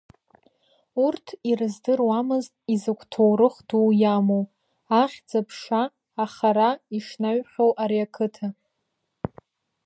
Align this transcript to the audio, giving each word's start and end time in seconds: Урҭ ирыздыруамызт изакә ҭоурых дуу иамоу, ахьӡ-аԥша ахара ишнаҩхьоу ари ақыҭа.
Урҭ 1.05 1.25
ирыздыруамызт 1.49 2.53
изакә 2.73 3.05
ҭоурых 3.11 3.55
дуу 3.67 3.89
иамоу, 4.01 4.43
ахьӡ-аԥша 5.01 5.81
ахара 6.23 6.69
ишнаҩхьоу 6.97 7.71
ари 7.83 7.99
ақыҭа. 8.05 8.47